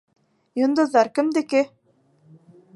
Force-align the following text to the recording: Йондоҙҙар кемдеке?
Йондоҙҙар 0.61 1.11
кемдеке? 1.19 1.63